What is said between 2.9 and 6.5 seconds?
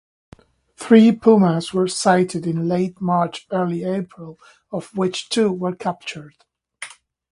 March–early April of which two were captured.